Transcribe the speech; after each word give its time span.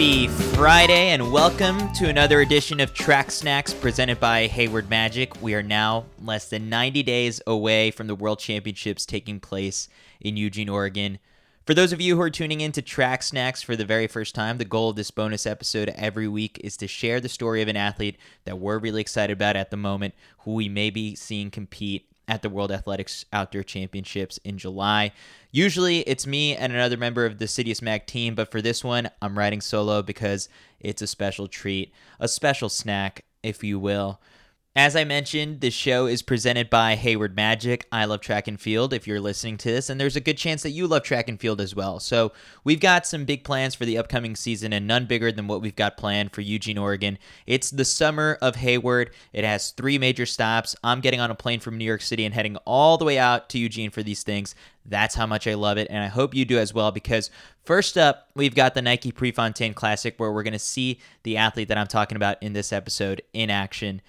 Happy 0.00 0.28
Friday 0.28 1.08
and 1.10 1.30
welcome 1.30 1.92
to 1.92 2.08
another 2.08 2.40
edition 2.40 2.80
of 2.80 2.94
Track 2.94 3.30
Snacks 3.30 3.74
presented 3.74 4.18
by 4.18 4.46
Hayward 4.46 4.88
Magic. 4.88 5.42
We 5.42 5.54
are 5.54 5.62
now 5.62 6.06
less 6.24 6.48
than 6.48 6.70
90 6.70 7.02
days 7.02 7.42
away 7.46 7.90
from 7.90 8.06
the 8.06 8.14
World 8.14 8.38
Championships 8.38 9.04
taking 9.04 9.40
place 9.40 9.90
in 10.18 10.38
Eugene, 10.38 10.70
Oregon. 10.70 11.18
For 11.66 11.74
those 11.74 11.92
of 11.92 12.00
you 12.00 12.16
who 12.16 12.22
are 12.22 12.30
tuning 12.30 12.62
in 12.62 12.72
to 12.72 12.80
Track 12.80 13.22
Snacks 13.22 13.60
for 13.60 13.76
the 13.76 13.84
very 13.84 14.06
first 14.06 14.34
time, 14.34 14.56
the 14.56 14.64
goal 14.64 14.88
of 14.88 14.96
this 14.96 15.10
bonus 15.10 15.44
episode 15.44 15.92
every 15.94 16.28
week 16.28 16.58
is 16.64 16.78
to 16.78 16.88
share 16.88 17.20
the 17.20 17.28
story 17.28 17.60
of 17.60 17.68
an 17.68 17.76
athlete 17.76 18.16
that 18.46 18.58
we're 18.58 18.78
really 18.78 19.02
excited 19.02 19.34
about 19.34 19.54
at 19.54 19.70
the 19.70 19.76
moment, 19.76 20.14
who 20.38 20.54
we 20.54 20.70
may 20.70 20.88
be 20.88 21.14
seeing 21.14 21.50
compete 21.50 22.09
at 22.30 22.42
the 22.42 22.48
World 22.48 22.70
Athletics 22.70 23.26
Outdoor 23.32 23.64
Championships 23.64 24.38
in 24.44 24.56
July. 24.56 25.12
Usually 25.50 25.98
it's 26.00 26.28
me 26.28 26.54
and 26.54 26.72
another 26.72 26.96
member 26.96 27.26
of 27.26 27.38
the 27.38 27.46
Citius 27.46 27.82
Mag 27.82 28.06
team, 28.06 28.36
but 28.36 28.52
for 28.52 28.62
this 28.62 28.84
one, 28.84 29.10
I'm 29.20 29.36
riding 29.36 29.60
solo 29.60 30.00
because 30.00 30.48
it's 30.78 31.02
a 31.02 31.08
special 31.08 31.48
treat, 31.48 31.92
a 32.20 32.28
special 32.28 32.68
snack, 32.68 33.24
if 33.42 33.64
you 33.64 33.80
will. 33.80 34.20
As 34.76 34.94
I 34.94 35.02
mentioned, 35.02 35.60
this 35.60 35.74
show 35.74 36.06
is 36.06 36.22
presented 36.22 36.70
by 36.70 36.94
Hayward 36.94 37.34
Magic. 37.34 37.88
I 37.90 38.04
love 38.04 38.20
track 38.20 38.46
and 38.46 38.58
field 38.60 38.92
if 38.92 39.04
you're 39.04 39.20
listening 39.20 39.56
to 39.56 39.68
this, 39.68 39.90
and 39.90 40.00
there's 40.00 40.14
a 40.14 40.20
good 40.20 40.38
chance 40.38 40.62
that 40.62 40.70
you 40.70 40.86
love 40.86 41.02
track 41.02 41.28
and 41.28 41.40
field 41.40 41.60
as 41.60 41.74
well. 41.74 41.98
So, 41.98 42.30
we've 42.62 42.78
got 42.78 43.04
some 43.04 43.24
big 43.24 43.42
plans 43.42 43.74
for 43.74 43.84
the 43.84 43.98
upcoming 43.98 44.36
season, 44.36 44.72
and 44.72 44.86
none 44.86 45.06
bigger 45.06 45.32
than 45.32 45.48
what 45.48 45.60
we've 45.60 45.74
got 45.74 45.96
planned 45.96 46.30
for 46.30 46.42
Eugene, 46.42 46.78
Oregon. 46.78 47.18
It's 47.48 47.72
the 47.72 47.84
summer 47.84 48.38
of 48.40 48.54
Hayward. 48.54 49.10
It 49.32 49.42
has 49.42 49.72
three 49.72 49.98
major 49.98 50.24
stops. 50.24 50.76
I'm 50.84 51.00
getting 51.00 51.18
on 51.18 51.32
a 51.32 51.34
plane 51.34 51.58
from 51.58 51.76
New 51.76 51.84
York 51.84 52.02
City 52.02 52.24
and 52.24 52.32
heading 52.32 52.56
all 52.58 52.96
the 52.96 53.04
way 53.04 53.18
out 53.18 53.48
to 53.48 53.58
Eugene 53.58 53.90
for 53.90 54.04
these 54.04 54.22
things. 54.22 54.54
That's 54.86 55.16
how 55.16 55.26
much 55.26 55.48
I 55.48 55.54
love 55.54 55.78
it, 55.78 55.88
and 55.90 56.00
I 56.00 56.06
hope 56.06 56.32
you 56.32 56.44
do 56.44 56.58
as 56.58 56.72
well 56.72 56.92
because 56.92 57.32
first 57.64 57.98
up, 57.98 58.30
we've 58.36 58.54
got 58.54 58.74
the 58.74 58.82
Nike 58.82 59.10
Prefontaine 59.10 59.74
Classic 59.74 60.14
where 60.18 60.30
we're 60.30 60.44
going 60.44 60.52
to 60.52 60.60
see 60.60 61.00
the 61.24 61.38
athlete 61.38 61.66
that 61.66 61.78
I'm 61.78 61.88
talking 61.88 62.14
about 62.14 62.40
in 62.40 62.52
this 62.52 62.72
episode 62.72 63.20
in 63.32 63.50
action. 63.50 64.00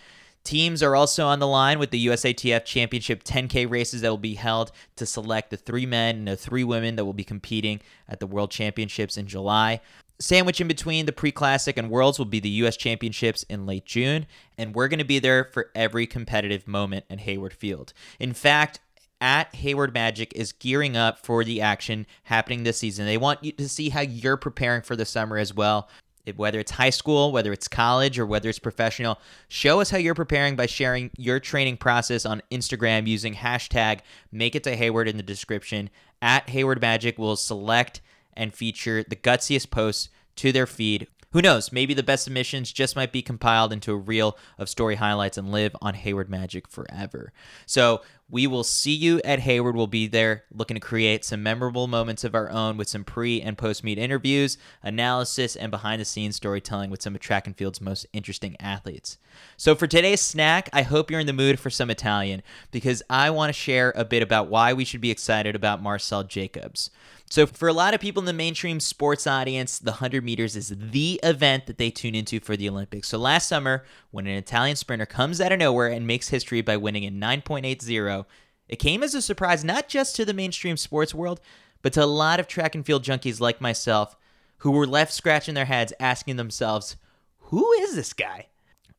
Teams 0.44 0.81
are 0.81 0.95
also 0.95 1.28
on 1.28 1.39
the 1.39 1.47
line 1.47 1.78
with 1.78 1.92
the 1.92 2.08
USATF 2.08 2.66
Championship 2.66 3.23
10K 3.23 3.70
races 3.70 4.02
that 4.02 4.09
will 4.09 4.17
be 4.17 4.34
held 4.34 4.72
to 4.95 5.06
select 5.06 5.52
the 5.52 5.58
three 5.58 5.86
men 5.86 6.17
and 6.17 6.28
the 6.28 6.36
three 6.36 6.64
women 6.64 6.95
that 6.95 7.06
will 7.06 7.14
be 7.14 7.23
competing 7.23 7.80
at 8.09 8.20
the 8.20 8.28
World 8.28 8.50
Championships 8.50 9.17
in 9.17 9.28
July. 9.28 9.81
Sandwich 10.20 10.59
in 10.59 10.67
between 10.67 11.06
the 11.06 11.11
pre 11.11 11.31
classic 11.31 11.78
and 11.78 11.89
worlds 11.89 12.17
will 12.17 12.25
be 12.25 12.39
the 12.39 12.50
U.S. 12.50 12.78
Championships 12.78 13.44
in 13.44 13.66
late 13.66 13.86
June, 13.86 14.25
and 14.58 14.73
we're 14.73 14.88
going 14.88 15.00
to 15.00 15.06
be 15.06 15.20
there 15.20 15.45
for 15.45 15.72
every 15.75 16.06
competitive 16.08 16.67
moment 16.67 17.05
at 17.09 17.22
Hayward 17.22 17.53
Field. 17.53 17.94
In 18.20 18.33
fact, 18.33 18.80
at 19.20 19.53
Hayward 19.55 19.94
Magic 19.94 20.33
is 20.36 20.52
gearing 20.52 20.98
up 20.98 21.23
for 21.23 21.44
the 21.44 21.61
action 21.61 22.08
happening 22.23 22.64
this 22.64 22.80
season. 22.80 23.05
They 23.05 23.17
want 23.17 23.44
you 23.44 23.52
to 23.53 23.70
see 23.70 23.89
how 23.89 24.02
you're 24.02 24.38
preparing 24.38 24.81
for 24.81 24.95
the 24.95 25.05
summer 25.05 25.38
as 25.38 25.53
well 25.53 25.88
whether 26.36 26.59
it's 26.59 26.72
high 26.72 26.89
school, 26.89 27.31
whether 27.31 27.52
it's 27.52 27.67
college, 27.67 28.19
or 28.19 28.25
whether 28.25 28.50
it's 28.50 28.59
professional, 28.59 29.19
show 29.47 29.80
us 29.80 29.89
how 29.89 29.97
you're 29.97 30.14
preparing 30.14 30.55
by 30.55 30.66
sharing 30.66 31.11
your 31.17 31.39
training 31.39 31.77
process 31.77 32.25
on 32.25 32.41
Instagram 32.52 33.08
using 33.08 33.33
hashtag 33.33 34.00
make 34.31 34.55
it 34.55 34.64
to 34.64 34.75
Hayward 34.75 35.08
in 35.08 35.17
the 35.17 35.23
description. 35.23 35.89
At 36.22 36.49
Hayward 36.49 36.81
Magic 36.81 37.17
will 37.17 37.36
select 37.36 38.02
and 38.33 38.53
feature 38.53 39.03
the 39.03 39.16
gutsiest 39.16 39.72
posts 39.72 40.09
to 40.38 40.52
their 40.52 40.67
feed. 40.67 41.08
Who 41.31 41.41
knows? 41.41 41.71
Maybe 41.71 41.93
the 41.93 42.03
best 42.03 42.25
submissions 42.25 42.73
just 42.73 42.95
might 42.95 43.13
be 43.13 43.21
compiled 43.21 43.71
into 43.71 43.93
a 43.93 43.97
reel 43.97 44.37
of 44.57 44.67
story 44.67 44.95
highlights 44.95 45.37
and 45.37 45.49
live 45.49 45.73
on 45.81 45.93
Hayward 45.93 46.29
Magic 46.29 46.67
forever. 46.67 47.31
So 47.65 48.01
we 48.29 48.47
will 48.47 48.65
see 48.65 48.93
you 48.93 49.21
at 49.23 49.39
Hayward. 49.39 49.75
We'll 49.75 49.87
be 49.87 50.07
there 50.07 50.43
looking 50.53 50.75
to 50.75 50.81
create 50.81 51.23
some 51.23 51.41
memorable 51.41 51.87
moments 51.87 52.25
of 52.25 52.35
our 52.35 52.49
own 52.49 52.75
with 52.75 52.89
some 52.89 53.05
pre 53.05 53.41
and 53.41 53.57
post 53.57 53.81
meet 53.83 53.97
interviews, 53.97 54.57
analysis, 54.83 55.55
and 55.55 55.71
behind 55.71 56.02
the 56.02 56.05
scenes 56.05 56.36
storytelling 56.36 56.89
with 56.89 57.02
some 57.02 57.15
of 57.15 57.21
track 57.21 57.47
and 57.47 57.55
field's 57.55 57.81
most 57.81 58.05
interesting 58.11 58.58
athletes. 58.59 59.17
So, 59.55 59.73
for 59.73 59.87
today's 59.87 60.21
snack, 60.21 60.70
I 60.73 60.81
hope 60.83 61.11
you're 61.11 61.20
in 61.20 61.27
the 61.27 61.33
mood 61.33 61.59
for 61.59 61.70
some 61.70 61.89
Italian 61.89 62.41
because 62.71 63.03
I 63.09 63.30
want 63.30 63.49
to 63.49 63.53
share 63.53 63.93
a 63.95 64.05
bit 64.05 64.23
about 64.23 64.49
why 64.49 64.73
we 64.73 64.86
should 64.86 65.02
be 65.02 65.11
excited 65.11 65.55
about 65.55 65.81
Marcel 65.81 66.23
Jacobs. 66.23 66.89
So, 67.31 67.45
for 67.45 67.69
a 67.69 67.73
lot 67.73 67.93
of 67.93 68.02
people 68.02 68.19
in 68.19 68.25
the 68.25 68.33
mainstream 68.33 68.81
sports 68.81 69.25
audience, 69.25 69.80
the 69.80 69.92
100 69.92 70.21
meters 70.21 70.58
is 70.58 70.75
the 70.77 71.17
event 71.23 71.65
that 71.67 71.77
they 71.77 71.89
tune 71.89 72.14
into 72.14 72.42
for 72.42 72.58
the 72.58 72.67
Olympics. 72.67 73.08
So, 73.08 73.17
last 73.17 73.47
summer, 73.47 73.86
when 74.09 74.27
an 74.27 74.36
Italian 74.36 74.75
sprinter 74.75 75.05
comes 75.05 75.39
out 75.39 75.53
of 75.53 75.59
nowhere 75.59 75.87
and 75.87 76.05
makes 76.05 76.27
history 76.27 76.59
by 76.59 76.75
winning 76.75 77.03
in 77.03 77.21
9.80, 77.21 78.25
it 78.67 78.75
came 78.75 79.02
as 79.02 79.15
a 79.15 79.21
surprise 79.21 79.64
not 79.64 79.87
just 79.87 80.14
to 80.17 80.25
the 80.25 80.33
mainstream 80.33 80.75
sports 80.75 81.15
world, 81.15 81.39
but 81.81 81.93
to 81.93 82.03
a 82.03 82.05
lot 82.05 82.41
of 82.41 82.47
track 82.47 82.75
and 82.75 82.86
field 82.86 83.05
junkies 83.05 83.39
like 83.39 83.61
myself 83.61 84.17
who 84.58 84.71
were 84.71 84.86
left 84.86 85.14
scratching 85.14 85.55
their 85.55 85.64
heads 85.64 85.93
asking 86.02 86.36
themselves, 86.36 86.97
who 87.37 87.71
is 87.80 87.95
this 87.95 88.11
guy? 88.11 88.47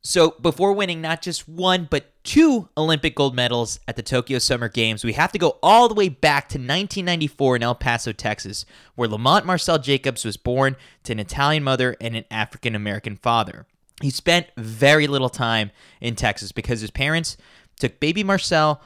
So, 0.05 0.35
before 0.41 0.73
winning 0.73 1.01
not 1.01 1.23
just 1.23 1.49
one, 1.49 1.87
but 1.89 2.13
two 2.25 2.69
Olympic 2.77 3.15
gold 3.15 3.37
medals 3.37 3.79
at 3.87 3.95
the 3.95 4.03
Tokyo 4.03 4.41
Summer 4.41 4.69
Games, 4.69 5.05
we 5.05 5.13
have 5.13 5.31
to 5.31 5.39
go 5.39 5.59
all 5.63 5.89
the 5.89 5.95
way 5.95 6.09
back 6.09 6.49
to 6.49 6.59
1994 6.59 7.57
in 7.57 7.63
El 7.63 7.77
Paso, 7.77 8.11
Texas, 8.11 8.65
where 8.97 9.09
Lamont 9.09 9.47
Marcel 9.47 9.79
Jacobs 9.79 10.25
was 10.25 10.37
born 10.37 10.75
to 11.05 11.13
an 11.13 11.21
Italian 11.21 11.63
mother 11.63 11.97
and 12.01 12.17
an 12.17 12.25
African 12.33 12.75
American 12.75 13.15
father. 13.17 13.65
He 14.01 14.11
spent 14.11 14.49
very 14.57 15.07
little 15.07 15.29
time 15.29 15.71
in 16.01 16.17
Texas 16.17 16.51
because 16.51 16.81
his 16.81 16.91
parents 16.91 17.37
took 17.79 18.01
baby 18.01 18.25
Marcel 18.25 18.83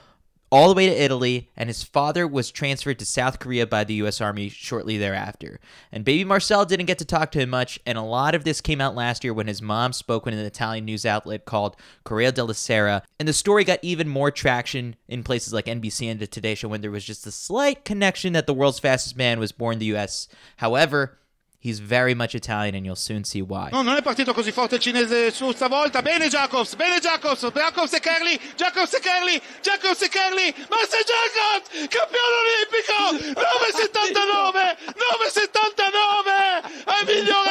all 0.50 0.68
the 0.68 0.74
way 0.74 0.86
to 0.86 1.02
Italy, 1.02 1.50
and 1.56 1.68
his 1.68 1.82
father 1.82 2.26
was 2.26 2.50
transferred 2.50 2.98
to 2.98 3.04
South 3.04 3.38
Korea 3.38 3.66
by 3.66 3.84
the 3.84 3.94
U.S. 3.94 4.20
Army 4.20 4.48
shortly 4.48 4.96
thereafter. 4.96 5.58
And 5.90 6.04
baby 6.04 6.24
Marcel 6.24 6.64
didn't 6.64 6.86
get 6.86 6.98
to 6.98 7.04
talk 7.04 7.32
to 7.32 7.40
him 7.40 7.50
much, 7.50 7.80
and 7.84 7.98
a 7.98 8.02
lot 8.02 8.34
of 8.34 8.44
this 8.44 8.60
came 8.60 8.80
out 8.80 8.94
last 8.94 9.24
year 9.24 9.34
when 9.34 9.48
his 9.48 9.60
mom 9.60 9.92
spoke 9.92 10.24
with 10.24 10.34
an 10.34 10.40
Italian 10.40 10.84
news 10.84 11.04
outlet 11.04 11.44
called 11.44 11.76
Corriere 12.04 12.32
della 12.32 12.54
Sera, 12.54 13.02
and 13.18 13.26
the 13.28 13.32
story 13.32 13.64
got 13.64 13.80
even 13.82 14.08
more 14.08 14.30
traction 14.30 14.96
in 15.08 15.22
places 15.22 15.52
like 15.52 15.66
NBC 15.66 16.10
and 16.10 16.20
the 16.20 16.26
Today 16.26 16.54
Show 16.54 16.68
when 16.68 16.80
there 16.80 16.90
was 16.90 17.04
just 17.04 17.26
a 17.26 17.32
slight 17.32 17.84
connection 17.84 18.32
that 18.34 18.46
the 18.46 18.54
world's 18.54 18.78
fastest 18.78 19.16
man 19.16 19.40
was 19.40 19.52
born 19.52 19.74
in 19.74 19.78
the 19.80 19.86
U.S. 19.86 20.28
However, 20.58 21.18
He's 21.58 21.80
very 21.80 22.14
much 22.14 22.34
Italian, 22.34 22.74
and 22.74 22.84
you'll 22.84 22.96
soon 22.96 23.24
see 23.24 23.40
why. 23.40 23.70
No, 23.72 23.82
non 23.82 23.96
è 23.96 24.02
partito 24.02 24.32
così 24.32 24.52
forte 24.52 24.76
il 24.76 24.80
cinese 24.80 25.32
su 25.32 25.50
stavolta. 25.52 26.02
Bene 26.02 26.28
Jacobs, 26.28 26.74
bene 26.76 27.00
Jacobs, 27.00 27.50
Jacobs 27.52 27.92
e 27.94 28.00
Kerli, 28.00 28.38
Jacobs 28.54 28.92
e 28.94 29.00
Kerli, 29.00 29.40
Jacobs 29.62 30.02
e 30.02 30.08
Kerli, 30.08 30.54
Marcel 30.68 31.04
Jacobs, 31.04 31.68
campione 31.88 32.36
olimpico, 32.44 33.40
9,79, 33.40 34.76
9,79, 34.94 36.84
è 36.84 37.04
migliore 37.04 37.45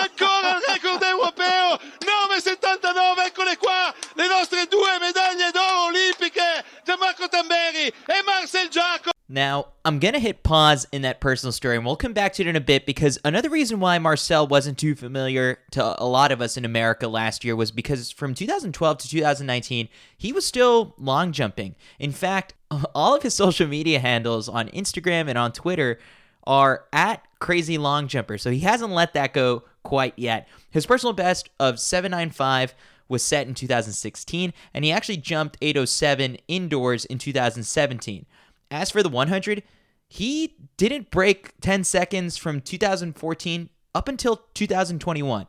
I'm 9.85 10.00
going 10.00 10.16
to 10.16 10.19
hit 10.19 10.41
pause 10.41 10.88
in 10.91 11.03
that 11.03 11.22
personal 11.22 11.51
story, 11.51 11.75
and 11.75 11.85
we'll 11.85 11.96
come 11.96 12.12
back 12.13 12.34
to 12.34 12.41
it 12.41 12.47
in 12.47 12.56
a 12.56 12.59
bit 12.59 12.88
because 12.88 13.19
another 13.23 13.51
reason 13.51 13.79
why 13.79 14.00
Marcel 14.00 14.47
wasn't 14.47 14.79
too 14.79 14.96
familiar 14.96 15.59
to 15.72 16.01
a 16.01 16.07
lot 16.07 16.31
of 16.31 16.41
us 16.41 16.57
in 16.57 16.66
America 16.66 17.07
last 17.07 17.46
year 17.46 17.56
was 17.56 17.69
because 17.69 18.09
from 18.09 18.34
2012 18.34 18.97
to 18.97 19.07
2019, 19.07 19.88
he 20.18 20.34
was 20.34 20.44
still 20.44 20.96
long 20.97 21.31
jumping. 21.31 21.75
In 22.00 22.12
fact, 22.12 22.56
all 22.96 23.16
of 23.16 23.22
his 23.22 23.35
social 23.35 23.68
media 23.68 24.00
handles 24.00 24.50
on 24.50 24.69
Instagram 24.69 25.29
and 25.29 25.38
on 25.38 25.51
Twitter 25.51 26.00
are 26.47 26.85
at 26.91 27.23
crazy 27.38 27.78
long 27.78 28.07
jumper, 28.07 28.40
so 28.40 28.50
he 28.50 28.62
hasn't 28.62 28.91
let 28.91 29.13
that 29.13 29.35
go 29.35 29.66
quite 29.84 30.13
yet. 30.17 30.47
His 30.72 30.88
personal 30.88 31.13
best 31.13 31.52
of 31.59 31.79
795 31.79 32.73
was 33.07 33.22
set 33.22 33.47
in 33.47 33.53
2016, 33.53 34.52
and 34.73 34.84
he 34.84 34.91
actually 34.91 35.17
jumped 35.17 35.57
807 35.62 36.40
indoors 36.47 37.06
in 37.06 37.19
2017. 37.19 38.25
As 38.72 38.91
for 38.91 39.03
the 39.03 39.09
100, 39.09 39.64
he 40.08 40.56
didn't 40.78 41.12
break 41.12 41.53
10 41.62 41.84
seconds 41.84 42.38
from 42.38 42.62
2014 42.62 43.70
up 43.94 44.08
until 44.08 44.41
2021. 44.53 45.47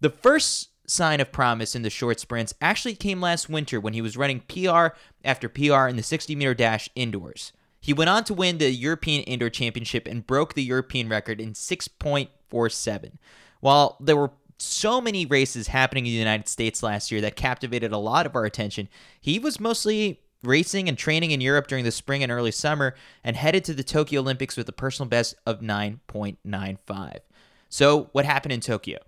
The 0.00 0.10
first 0.10 0.70
sign 0.88 1.20
of 1.20 1.32
promise 1.32 1.74
in 1.74 1.82
the 1.82 1.90
short 1.90 2.20
sprints 2.20 2.54
actually 2.60 2.94
came 2.94 3.20
last 3.20 3.48
winter 3.48 3.80
when 3.80 3.92
he 3.92 4.00
was 4.00 4.16
running 4.16 4.40
PR 4.40 4.88
after 5.24 5.48
PR 5.48 5.88
in 5.88 5.96
the 5.96 6.02
60 6.02 6.34
meter 6.36 6.54
dash 6.54 6.88
indoors. 6.94 7.52
He 7.80 7.92
went 7.92 8.10
on 8.10 8.24
to 8.24 8.34
win 8.34 8.58
the 8.58 8.70
European 8.70 9.22
Indoor 9.24 9.50
Championship 9.50 10.06
and 10.06 10.26
broke 10.26 10.54
the 10.54 10.62
European 10.62 11.08
record 11.08 11.40
in 11.40 11.52
6.47. 11.52 13.12
While 13.60 13.96
there 14.00 14.16
were 14.16 14.32
so 14.58 15.00
many 15.00 15.26
races 15.26 15.68
happening 15.68 16.06
in 16.06 16.12
the 16.12 16.18
United 16.18 16.48
States 16.48 16.82
last 16.82 17.10
year 17.12 17.20
that 17.20 17.36
captivated 17.36 17.92
a 17.92 17.98
lot 17.98 18.26
of 18.26 18.34
our 18.34 18.44
attention, 18.44 18.88
he 19.20 19.38
was 19.38 19.60
mostly 19.60 20.20
racing 20.46 20.88
and 20.88 20.96
training 20.96 21.30
in 21.30 21.40
Europe 21.40 21.66
during 21.66 21.84
the 21.84 21.90
spring 21.90 22.22
and 22.22 22.32
early 22.32 22.50
summer 22.50 22.94
and 23.22 23.36
headed 23.36 23.64
to 23.64 23.74
the 23.74 23.84
Tokyo 23.84 24.20
Olympics 24.20 24.56
with 24.56 24.68
a 24.68 24.72
personal 24.72 25.08
best 25.08 25.34
of 25.44 25.60
9.95. 25.60 27.18
So, 27.68 28.08
what 28.12 28.24
happened 28.24 28.52
in 28.52 28.60
Tokyo? 28.60 28.98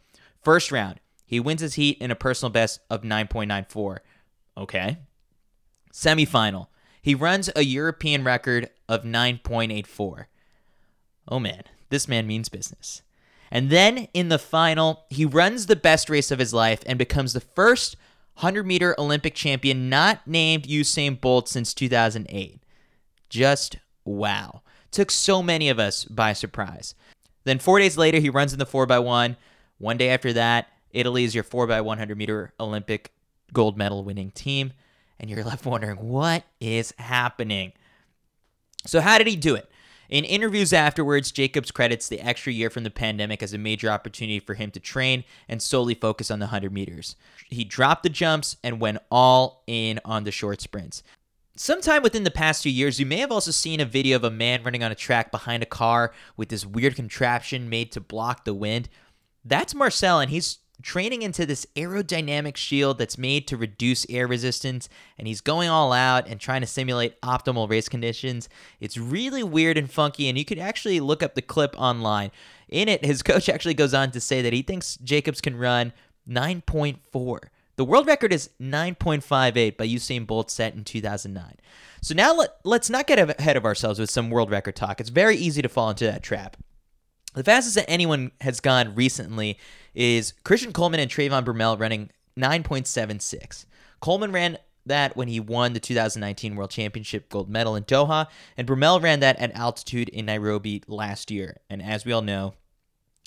First 0.43 0.73
round, 0.73 1.01
he 1.25 1.41
wins 1.41 1.61
his 1.61 1.75
heat 1.75 1.99
in 2.01 2.11
a 2.11 2.17
personal 2.17 2.51
best 2.51 2.81
of 2.91 3.03
9.94. 3.03 3.99
Okay. 4.57 4.99
Semifinal, 5.93 6.69
he 7.03 7.15
runs 7.15 7.51
a 7.55 7.63
European 7.63 8.25
record 8.25 8.71
of 8.89 9.03
9.84. 9.03 10.27
Oh 11.29 11.39
man, 11.39 11.63
this 11.91 12.09
man 12.09 12.27
means 12.27 12.49
business. 12.49 13.03
And 13.51 13.71
then 13.71 14.09
in 14.13 14.29
the 14.29 14.39
final, 14.39 15.05
he 15.09 15.25
runs 15.25 15.67
the 15.67 15.77
best 15.77 16.11
race 16.11 16.31
of 16.31 16.39
his 16.39 16.53
life 16.53 16.83
and 16.87 16.99
becomes 16.99 17.33
the 17.33 17.41
first 17.41 17.97
100 18.39 18.65
meter 18.65 18.95
Olympic 19.01 19.35
champion 19.35 19.89
not 19.89 20.25
named 20.25 20.63
Usain 20.69 21.21
Bolt 21.21 21.49
since 21.49 21.75
2008. 21.75 22.63
Just 23.29 23.79
wow. 24.05 24.63
Took 24.93 25.11
so 25.11 25.43
many 25.43 25.69
of 25.69 25.81
us 25.81 26.05
by 26.05 26.33
surprise. 26.35 26.95
Then 27.43 27.59
four 27.59 27.81
days 27.81 27.99
later, 27.99 28.21
he 28.21 28.31
runs 28.31 28.53
in 28.53 28.61
the 28.61 28.65
4x1. 28.65 29.35
One 29.79 29.97
day 29.97 30.11
after 30.11 30.33
that, 30.35 30.69
Italy 30.93 31.25
is 31.25 31.35
your 31.35 31.43
4x100 31.43 32.17
meter 32.17 32.53
Olympic 32.61 33.11
gold 33.53 33.77
medal 33.77 34.05
winning 34.05 34.31
team. 34.31 34.73
And 35.19 35.29
you're 35.29 35.43
left 35.43 35.67
wondering, 35.67 35.97
what 35.97 36.45
is 36.61 36.95
happening? 36.97 37.73
So, 38.87 39.01
how 39.01 39.19
did 39.19 39.27
he 39.27 39.35
do 39.35 39.57
it? 39.57 39.69
In 40.09 40.25
interviews 40.25 40.73
afterwards, 40.73 41.31
Jacobs 41.31 41.71
credits 41.71 42.09
the 42.09 42.21
extra 42.21 42.53
year 42.53 42.71
from 42.71 42.85
the 42.85 42.91
pandemic 42.91 43.43
as 43.43 43.53
a 43.53 43.59
major 43.59 43.91
opportunity 43.91 44.41
for 44.41 44.55
him 44.55 44.71
to 44.71 44.81
train 44.81 45.25
and 45.49 45.61
solely 45.61 45.95
focus 45.95 46.31
on 46.31 46.39
the 46.39 46.47
100 46.47 46.73
meters. 46.73 47.15
He 47.49 47.65
dropped 47.65 48.05
the 48.05 48.09
jumps 48.09 48.57
and 48.65 48.81
went 48.81 48.99
all 49.11 49.65
in 49.67 50.01
on 50.07 50.25
the 50.25 50.33
short 50.33 50.63
sprints. 50.63 51.03
Sometime 51.57 52.03
within 52.03 52.25
the 52.25 52.31
past 52.31 52.63
few 52.63 52.73
years, 52.73 52.99
you 52.99 53.05
may 53.05 53.19
have 53.19 53.33
also 53.33 53.51
seen 53.51 53.81
a 53.81 53.85
video 53.85 54.17
of 54.17 54.25
a 54.25 54.31
man 54.31 54.63
running 54.63 54.83
on 54.83 54.93
a 54.93 54.95
track 54.95 55.31
behind 55.31 55.63
a 55.63 55.67
car 55.67 56.15
with 56.37 56.49
this 56.49 56.65
weird 56.65 56.97
contraption 56.97 57.69
made 57.69 57.93
to 57.93 58.01
block 58.01 58.45
the 58.45 58.55
wind. 58.55 58.89
That's 59.45 59.75
Marcel, 59.75 60.21
and 60.21 60.31
he's 60.31 60.59
training 60.83 61.23
into 61.23 61.45
this 61.45 61.67
aerodynamic 61.77 62.57
shield 62.57 62.99
that's 62.99 63.19
made 63.19 63.47
to 63.49 63.57
reduce 63.57 64.07
air 64.09 64.27
resistance, 64.27 64.89
and 65.19 65.27
he's 65.27 65.41
going 65.41 65.69
all 65.69 65.93
out 65.93 66.27
and 66.29 66.41
trying 66.41 66.61
to 66.61 66.67
simulate 66.67 67.21
optimal 67.21 67.69
race 67.69 67.89
conditions. 67.89 68.49
It's 68.81 68.97
really 68.97 69.43
weird 69.43 69.77
and 69.77 69.91
funky, 69.91 70.29
and 70.29 70.39
you 70.39 70.45
could 70.45 70.59
actually 70.59 71.01
look 71.01 71.23
up 71.23 71.35
the 71.35 71.43
clip 71.43 71.75
online. 71.79 72.31
In 72.69 72.89
it, 72.89 73.05
his 73.05 73.23
coach 73.25 73.49
actually 73.49 73.75
goes 73.75 73.95
on 73.95 74.11
to 74.13 74.21
say 74.21 74.43
that 74.43 74.53
he 74.53 74.63
thinks 74.63 74.97
Jacobs 74.97 75.41
can 75.41 75.57
run 75.57 75.93
9.4. 76.29 77.39
The 77.77 77.85
world 77.85 78.07
record 78.07 78.33
is 78.33 78.51
9.58 78.61 79.77
by 79.77 79.87
Usain 79.87 80.27
Bolt 80.27 80.51
set 80.51 80.75
in 80.75 80.83
2009. 80.85 81.55
So 82.03 82.15
now 82.15 82.35
let, 82.35 82.57
let's 82.65 82.91
not 82.91 83.07
get 83.07 83.19
ahead 83.39 83.57
of 83.57 83.65
ourselves 83.65 83.99
with 83.99 84.11
some 84.11 84.31
world 84.31 84.51
record 84.51 84.77
talk. 84.77 85.01
It's 85.01 85.11
very 85.11 85.37
easy 85.37 85.63
to 85.63 85.69
fall 85.69 85.91
into 85.91 86.05
that 86.05 86.23
trap. 86.23 86.57
The 87.39 87.45
fastest 87.45 87.77
that 87.77 87.89
anyone 87.89 88.33
has 88.41 88.59
gone 88.59 88.97
recently 88.97 89.61
is 89.95 90.35
Christian 90.43 90.73
Coleman 90.73 90.99
and 90.99 91.09
Trayvon 91.09 91.45
Bromell 91.45 91.79
running 91.79 92.11
9.76. 92.37 93.65
Coleman 94.01 94.33
ran 94.33 94.59
that 94.87 95.17
when 95.17 95.29
he 95.29 95.39
won 95.39 95.73
the 95.73 95.79
2019 95.79 96.57
World 96.57 96.71
Championship 96.71 97.29
gold 97.29 97.49
medal 97.49 97.77
in 97.77 97.85
Doha, 97.85 98.27
and 98.57 98.67
Bromell 98.67 99.01
ran 99.01 99.21
that 99.21 99.39
at 99.39 99.53
altitude 99.53 100.09
in 100.09 100.27
Nairobi 100.27 100.83
last 100.89 101.31
year. 101.31 101.59
And 101.71 101.81
as 101.81 102.05
we 102.05 102.11
all 102.11 102.23
know, 102.23 102.55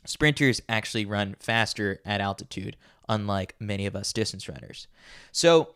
sprinters 0.03 0.61
actually 0.67 1.05
run 1.05 1.37
faster 1.39 2.01
at 2.03 2.19
altitude, 2.19 2.75
unlike 3.07 3.55
many 3.61 3.85
of 3.85 3.95
us 3.95 4.11
distance 4.11 4.49
runners. 4.49 4.87
So 5.31 5.73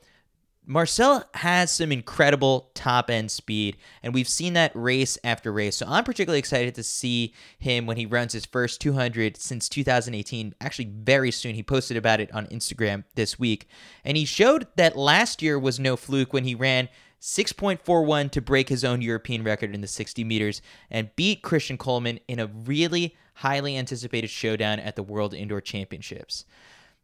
Marcel 0.67 1.23
has 1.35 1.69
some 1.71 1.91
incredible 1.91 2.71
top 2.73 3.09
end 3.09 3.29
speed, 3.29 3.77
and 4.01 4.13
we've 4.13 4.27
seen 4.27 4.53
that 4.53 4.71
race 4.73 5.17
after 5.23 5.51
race. 5.51 5.77
So 5.77 5.85
I'm 5.87 6.03
particularly 6.03 6.39
excited 6.39 6.73
to 6.75 6.83
see 6.83 7.33
him 7.59 7.85
when 7.85 7.97
he 7.97 8.05
runs 8.05 8.33
his 8.33 8.45
first 8.45 8.81
200 8.81 9.37
since 9.37 9.69
2018. 9.69 10.55
Actually, 10.59 10.85
very 10.85 11.29
soon. 11.31 11.55
He 11.55 11.63
posted 11.63 11.97
about 11.97 12.19
it 12.19 12.33
on 12.33 12.47
Instagram 12.47 13.03
this 13.13 13.37
week, 13.37 13.67
and 14.03 14.17
he 14.17 14.25
showed 14.25 14.67
that 14.75 14.97
last 14.97 15.41
year 15.41 15.59
was 15.59 15.79
no 15.79 15.95
fluke 15.95 16.33
when 16.33 16.45
he 16.45 16.55
ran 16.55 16.89
6.41 17.21 18.31
to 18.31 18.41
break 18.41 18.69
his 18.69 18.83
own 18.83 19.01
European 19.01 19.43
record 19.43 19.73
in 19.73 19.81
the 19.81 19.87
60 19.87 20.23
meters 20.23 20.61
and 20.89 21.15
beat 21.15 21.41
Christian 21.41 21.77
Coleman 21.77 22.19
in 22.27 22.39
a 22.39 22.47
really 22.47 23.15
highly 23.35 23.77
anticipated 23.77 24.29
showdown 24.29 24.79
at 24.79 24.95
the 24.95 25.03
World 25.03 25.33
Indoor 25.33 25.61
Championships. 25.61 26.45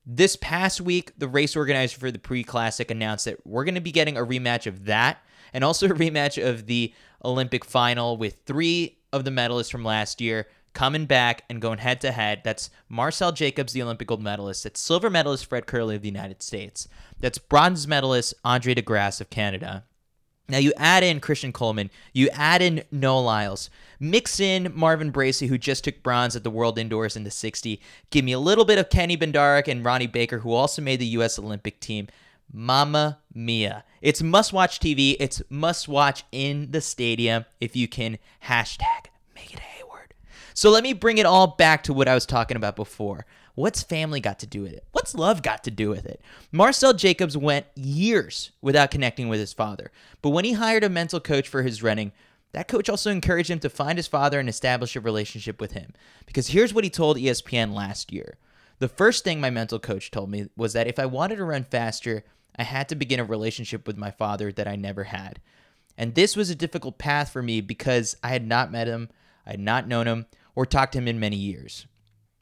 This 0.05 0.35
past 0.35 0.81
week, 0.81 1.11
the 1.17 1.27
race 1.27 1.55
organizer 1.55 1.99
for 1.99 2.11
the 2.11 2.19
pre 2.19 2.43
classic 2.43 2.89
announced 2.89 3.25
that 3.25 3.45
we're 3.45 3.63
going 3.63 3.75
to 3.75 3.81
be 3.81 3.91
getting 3.91 4.17
a 4.17 4.25
rematch 4.25 4.65
of 4.65 4.85
that 4.85 5.19
and 5.53 5.63
also 5.63 5.85
a 5.89 5.89
rematch 5.89 6.43
of 6.43 6.65
the 6.65 6.93
Olympic 7.23 7.63
final 7.63 8.17
with 8.17 8.37
three 8.45 8.97
of 9.13 9.25
the 9.25 9.31
medalists 9.31 9.71
from 9.71 9.83
last 9.83 10.19
year 10.19 10.47
coming 10.73 11.05
back 11.05 11.43
and 11.49 11.61
going 11.61 11.79
head 11.79 12.01
to 12.01 12.11
head. 12.11 12.41
That's 12.43 12.69
Marcel 12.89 13.31
Jacobs, 13.31 13.73
the 13.73 13.83
Olympic 13.83 14.07
gold 14.07 14.23
medalist. 14.23 14.63
That's 14.63 14.79
silver 14.79 15.09
medalist 15.09 15.45
Fred 15.45 15.65
Kerley 15.65 15.95
of 15.95 16.01
the 16.01 16.07
United 16.07 16.41
States. 16.41 16.87
That's 17.19 17.37
bronze 17.37 17.87
medalist 17.87 18.33
Andre 18.43 18.73
DeGrasse 18.75 19.21
of 19.21 19.29
Canada. 19.29 19.83
Now 20.51 20.57
you 20.57 20.73
add 20.75 21.01
in 21.01 21.21
Christian 21.21 21.53
Coleman, 21.53 21.89
you 22.11 22.29
add 22.33 22.61
in 22.61 22.83
Noah 22.91 23.21
Lyles, 23.21 23.69
mix 24.01 24.37
in 24.39 24.71
Marvin 24.75 25.09
Bracy, 25.09 25.47
who 25.47 25.57
just 25.57 25.85
took 25.85 26.03
bronze 26.03 26.35
at 26.35 26.43
the 26.43 26.49
World 26.49 26.77
Indoors 26.77 27.15
in 27.15 27.23
the 27.23 27.31
60. 27.31 27.81
Give 28.09 28.25
me 28.25 28.33
a 28.33 28.39
little 28.39 28.65
bit 28.65 28.77
of 28.77 28.89
Kenny 28.89 29.15
Bednarek 29.15 29.69
and 29.69 29.85
Ronnie 29.85 30.07
Baker, 30.07 30.39
who 30.39 30.51
also 30.51 30.81
made 30.81 30.99
the 30.99 31.05
U.S. 31.05 31.39
Olympic 31.39 31.79
team. 31.79 32.09
Mama 32.51 33.19
mia. 33.33 33.85
It's 34.01 34.21
must 34.21 34.51
watch 34.51 34.81
TV. 34.81 35.15
It's 35.21 35.41
must 35.49 35.87
watch 35.87 36.25
in 36.33 36.71
the 36.71 36.81
stadium 36.81 37.45
if 37.61 37.77
you 37.77 37.87
can 37.87 38.17
hashtag 38.45 39.05
make 39.33 39.53
it 39.53 39.59
Hayward. 39.59 40.13
So 40.53 40.69
let 40.69 40.83
me 40.83 40.91
bring 40.91 41.17
it 41.17 41.25
all 41.25 41.47
back 41.47 41.83
to 41.83 41.93
what 41.93 42.09
I 42.09 42.13
was 42.13 42.25
talking 42.25 42.57
about 42.57 42.75
before. 42.75 43.25
What's 43.55 43.83
family 43.83 44.19
got 44.19 44.39
to 44.39 44.47
do 44.47 44.61
with 44.61 44.73
it? 44.73 44.85
What's 44.91 45.15
love 45.15 45.41
got 45.41 45.63
to 45.65 45.71
do 45.71 45.89
with 45.89 46.05
it? 46.05 46.21
Marcel 46.51 46.93
Jacobs 46.93 47.37
went 47.37 47.65
years 47.75 48.51
without 48.61 48.91
connecting 48.91 49.29
with 49.29 49.39
his 49.39 49.53
father, 49.53 49.91
but 50.21 50.29
when 50.29 50.45
he 50.45 50.53
hired 50.53 50.83
a 50.83 50.89
mental 50.89 51.19
coach 51.19 51.47
for 51.47 51.63
his 51.63 51.83
running, 51.83 52.11
that 52.53 52.67
coach 52.67 52.89
also 52.89 53.11
encouraged 53.11 53.49
him 53.49 53.59
to 53.59 53.69
find 53.69 53.97
his 53.97 54.07
father 54.07 54.39
and 54.39 54.49
establish 54.49 54.95
a 54.95 55.01
relationship 55.01 55.61
with 55.61 55.71
him. 55.71 55.93
Because 56.25 56.47
here's 56.47 56.73
what 56.73 56.83
he 56.83 56.89
told 56.89 57.17
ESPN 57.17 57.73
last 57.73 58.11
year. 58.11 58.37
The 58.79 58.87
first 58.87 59.23
thing 59.23 59.39
my 59.39 59.49
mental 59.49 59.79
coach 59.79 60.11
told 60.11 60.29
me 60.29 60.47
was 60.57 60.73
that 60.73 60.87
if 60.87 60.99
I 60.99 61.05
wanted 61.05 61.37
to 61.37 61.45
run 61.45 61.63
faster, 61.63 62.23
I 62.57 62.63
had 62.63 62.89
to 62.89 62.95
begin 62.95 63.19
a 63.19 63.23
relationship 63.23 63.87
with 63.87 63.97
my 63.97 64.11
father 64.11 64.51
that 64.51 64.67
I 64.67 64.75
never 64.75 65.05
had. 65.05 65.39
And 65.97 66.15
this 66.15 66.35
was 66.35 66.49
a 66.49 66.55
difficult 66.55 66.97
path 66.97 67.31
for 67.31 67.41
me 67.41 67.61
because 67.61 68.17
I 68.23 68.29
had 68.29 68.45
not 68.45 68.71
met 68.71 68.87
him, 68.87 69.09
I 69.45 69.51
had 69.51 69.59
not 69.59 69.87
known 69.87 70.07
him, 70.07 70.25
or 70.55 70.65
talked 70.65 70.93
to 70.93 70.97
him 70.97 71.07
in 71.07 71.19
many 71.19 71.35
years. 71.35 71.85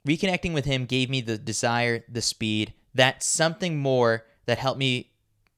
Reconnecting 0.07 0.54
with 0.54 0.66
him 0.66 0.86
gave 0.86 1.10
me 1.10 1.22
the 1.22 1.38
desire, 1.38 2.04
the 2.10 2.22
speed, 2.22 2.74
that 2.94 3.24
something 3.24 3.78
more 3.78 4.25
that 4.46 4.57
helped 4.57 4.80
me 4.80 5.12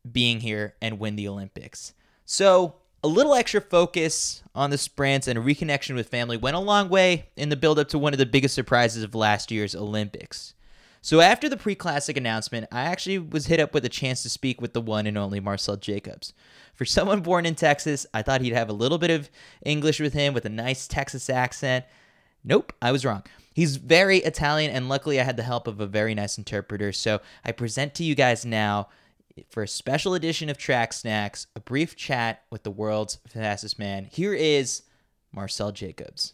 being 0.09 0.39
here 0.39 0.75
and 0.81 0.99
win 0.99 1.15
the 1.15 1.27
Olympics. 1.27 1.93
So, 2.25 2.75
a 3.03 3.07
little 3.07 3.33
extra 3.33 3.61
focus 3.61 4.43
on 4.53 4.69
the 4.69 4.77
sprints 4.77 5.27
and 5.27 5.37
a 5.37 5.41
reconnection 5.41 5.95
with 5.95 6.09
family 6.09 6.37
went 6.37 6.55
a 6.55 6.59
long 6.59 6.87
way 6.87 7.29
in 7.35 7.49
the 7.49 7.55
build 7.55 7.79
up 7.79 7.87
to 7.89 7.97
one 7.97 8.13
of 8.13 8.19
the 8.19 8.27
biggest 8.27 8.53
surprises 8.53 9.03
of 9.03 9.15
last 9.15 9.49
year's 9.49 9.73
Olympics. 9.73 10.53
So 11.03 11.19
after 11.19 11.49
the 11.49 11.57
pre-classic 11.57 12.15
announcement, 12.15 12.67
I 12.71 12.83
actually 12.83 13.17
was 13.17 13.47
hit 13.47 13.59
up 13.59 13.73
with 13.73 13.85
a 13.85 13.89
chance 13.89 14.21
to 14.21 14.29
speak 14.29 14.61
with 14.61 14.73
the 14.73 14.81
one 14.81 15.07
and 15.07 15.17
only 15.17 15.39
Marcel 15.39 15.77
Jacobs. 15.77 16.31
For 16.75 16.85
someone 16.85 17.21
born 17.21 17.47
in 17.47 17.55
Texas, 17.55 18.05
I 18.13 18.21
thought 18.21 18.41
he'd 18.41 18.53
have 18.53 18.69
a 18.69 18.73
little 18.73 18.99
bit 18.99 19.09
of 19.09 19.31
English 19.65 19.99
with 19.99 20.13
him 20.13 20.35
with 20.35 20.45
a 20.45 20.49
nice 20.49 20.87
Texas 20.87 21.27
accent. 21.27 21.85
Nope, 22.43 22.71
I 22.83 22.91
was 22.91 23.03
wrong. 23.03 23.23
He's 23.53 23.75
very 23.75 24.19
Italian, 24.19 24.71
and 24.71 24.87
luckily 24.87 25.19
I 25.19 25.23
had 25.23 25.37
the 25.37 25.43
help 25.43 25.67
of 25.67 25.79
a 25.79 25.85
very 25.87 26.15
nice 26.15 26.37
interpreter. 26.37 26.91
So 26.91 27.19
I 27.43 27.51
present 27.51 27.93
to 27.95 28.03
you 28.03 28.15
guys 28.15 28.45
now, 28.45 28.89
for 29.49 29.63
a 29.63 29.67
special 29.67 30.13
edition 30.13 30.49
of 30.49 30.57
Track 30.57 30.93
Snacks, 30.93 31.47
a 31.55 31.59
brief 31.59 31.95
chat 31.95 32.43
with 32.49 32.63
the 32.63 32.71
world's 32.71 33.19
fastest 33.27 33.79
man. 33.79 34.05
Here 34.11 34.33
is 34.33 34.83
Marcel 35.31 35.71
Jacobs. 35.71 36.33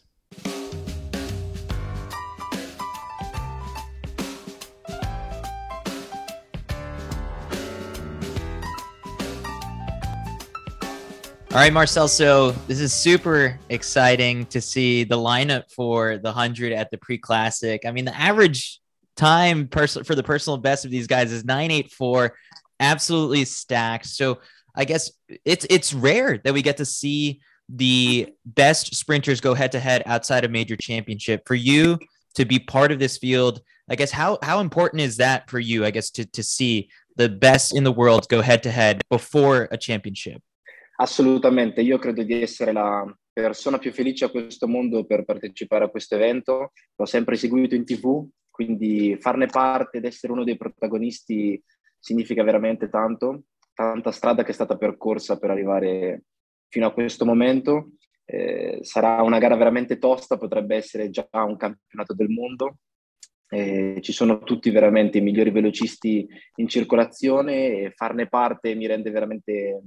All 11.57 11.63
right, 11.63 11.73
Marcel. 11.73 12.07
So 12.07 12.51
this 12.67 12.79
is 12.79 12.93
super 12.93 13.57
exciting 13.69 14.45
to 14.45 14.61
see 14.61 15.03
the 15.03 15.17
lineup 15.17 15.71
for 15.71 16.19
the 16.19 16.25
100 16.25 16.71
at 16.71 16.91
the 16.91 16.99
pre 16.99 17.17
classic. 17.17 17.83
I 17.83 17.89
mean, 17.89 18.05
the 18.05 18.15
average 18.15 18.79
time 19.15 19.67
pers- 19.67 19.97
for 20.05 20.13
the 20.13 20.21
personal 20.21 20.57
best 20.59 20.85
of 20.85 20.91
these 20.91 21.07
guys 21.07 21.31
is 21.31 21.43
984, 21.45 22.35
absolutely 22.79 23.43
stacked. 23.43 24.05
So 24.05 24.37
I 24.75 24.85
guess 24.85 25.09
it's 25.45 25.65
it's 25.67 25.95
rare 25.95 26.37
that 26.43 26.53
we 26.53 26.61
get 26.61 26.77
to 26.77 26.85
see 26.85 27.41
the 27.67 28.31
best 28.45 28.93
sprinters 28.93 29.41
go 29.41 29.55
head 29.55 29.71
to 29.71 29.79
head 29.79 30.03
outside 30.05 30.45
a 30.45 30.49
major 30.49 30.75
championship. 30.75 31.41
For 31.47 31.55
you 31.55 31.97
to 32.35 32.45
be 32.45 32.59
part 32.59 32.91
of 32.91 32.99
this 32.99 33.17
field, 33.17 33.61
I 33.89 33.95
guess 33.95 34.11
how 34.11 34.37
how 34.43 34.59
important 34.59 35.01
is 35.01 35.17
that 35.17 35.49
for 35.49 35.57
you? 35.57 35.85
I 35.85 35.89
guess 35.89 36.11
to 36.11 36.25
to 36.25 36.43
see 36.43 36.91
the 37.15 37.29
best 37.29 37.75
in 37.75 37.83
the 37.83 37.91
world 37.91 38.29
go 38.29 38.43
head 38.43 38.61
to 38.61 38.69
head 38.69 39.01
before 39.09 39.67
a 39.71 39.77
championship. 39.77 40.43
Assolutamente, 40.99 41.81
io 41.81 41.99
credo 41.99 42.23
di 42.23 42.41
essere 42.41 42.71
la 42.71 43.05
persona 43.31 43.77
più 43.77 43.91
felice 43.91 44.25
a 44.25 44.29
questo 44.29 44.67
mondo 44.67 45.05
per 45.05 45.25
partecipare 45.25 45.85
a 45.85 45.89
questo 45.89 46.15
evento. 46.15 46.71
L'ho 46.95 47.05
sempre 47.05 47.35
seguito 47.35 47.75
in 47.75 47.85
tv, 47.85 48.27
quindi 48.49 49.15
farne 49.19 49.45
parte 49.45 49.97
ed 49.97 50.05
essere 50.05 50.33
uno 50.33 50.43
dei 50.43 50.57
protagonisti 50.57 51.61
significa 51.99 52.43
veramente 52.43 52.89
tanto, 52.89 53.43
tanta 53.75 54.11
strada 54.11 54.43
che 54.43 54.49
è 54.49 54.53
stata 54.53 54.75
percorsa 54.75 55.37
per 55.37 55.51
arrivare 55.51 56.23
fino 56.67 56.87
a 56.87 56.93
questo 56.93 57.25
momento. 57.25 57.91
Eh, 58.25 58.79
sarà 58.81 59.21
una 59.21 59.37
gara 59.37 59.55
veramente 59.55 59.99
tosta, 59.99 60.37
potrebbe 60.37 60.75
essere 60.75 61.11
già 61.11 61.27
un 61.31 61.57
campionato 61.57 62.13
del 62.15 62.29
mondo, 62.29 62.77
Eh, 63.49 63.99
ci 64.01 64.11
sono 64.11 64.39
tutti 64.39 64.69
veramente 64.71 65.19
i 65.19 65.21
migliori 65.21 65.51
velocisti 65.51 66.27
in 66.55 66.67
circolazione 66.67 67.53
e 67.53 67.91
farne 67.95 68.27
parte 68.27 68.75
mi 68.75 68.87
rende 68.87 69.09
veramente 69.09 69.83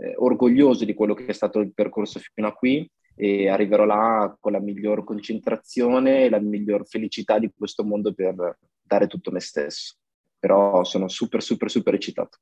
eh, 0.00 0.14
orgoglioso 0.16 0.84
di 0.84 0.94
quello 0.94 1.14
che 1.14 1.26
è 1.26 1.32
stato 1.32 1.60
il 1.60 1.72
percorso 1.74 2.18
fino 2.18 2.48
a 2.48 2.54
qui 2.54 2.88
e 3.14 3.48
arriverò 3.48 3.84
là 3.84 4.34
con 4.40 4.52
la 4.52 4.60
miglior 4.60 5.04
concentrazione 5.04 6.24
e 6.24 6.30
la 6.30 6.40
miglior 6.40 6.86
felicità 6.86 7.38
di 7.38 7.50
questo 7.54 7.84
mondo 7.84 8.14
per 8.14 8.58
dare 8.82 9.06
tutto 9.06 9.30
me 9.30 9.40
stesso. 9.40 9.96
Però 10.38 10.84
sono 10.84 11.08
super, 11.08 11.42
super, 11.42 11.70
super 11.70 11.94
eccitato. 11.94 12.38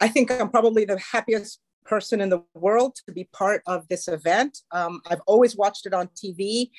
I 0.00 0.08
think 0.08 0.30
I'm 0.30 0.50
probably 0.50 0.84
the 0.84 0.98
happiest 1.12 1.60
person 1.84 2.20
in 2.20 2.28
the 2.28 2.42
world 2.54 2.94
to 3.06 3.12
be 3.12 3.28
part 3.32 3.62
of 3.66 3.86
this 3.88 4.08
event. 4.08 4.58
Um, 4.70 5.00
I've 5.06 5.22
always 5.26 5.56
watched 5.56 5.86
it 5.86 5.94
on 5.94 6.08
TV. 6.08 6.70